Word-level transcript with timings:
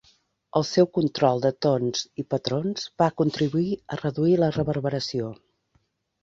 El 0.59 0.63
seu 0.67 0.87
control 0.97 1.43
de 1.43 1.51
tons 1.65 2.01
i 2.23 2.25
patrons 2.35 2.87
va 3.03 3.11
contribuir 3.23 3.69
a 3.97 4.01
reduir 4.01 4.35
la 4.45 4.49
reverberació. 4.57 5.29